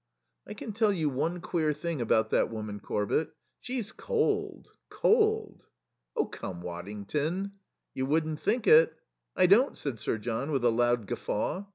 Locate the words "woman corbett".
2.49-3.35